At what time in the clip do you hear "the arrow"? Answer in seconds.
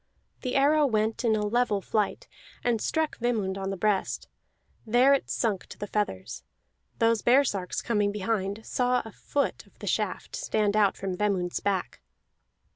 0.41-0.87